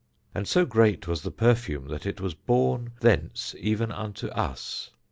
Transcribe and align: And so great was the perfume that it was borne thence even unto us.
And 0.33 0.47
so 0.47 0.65
great 0.65 1.07
was 1.07 1.21
the 1.21 1.29
perfume 1.29 1.87
that 1.89 2.07
it 2.07 2.19
was 2.19 2.33
borne 2.33 2.93
thence 3.01 3.53
even 3.59 3.91
unto 3.91 4.29
us. 4.29 4.89